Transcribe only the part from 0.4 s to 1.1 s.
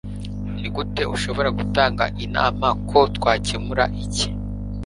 Nigute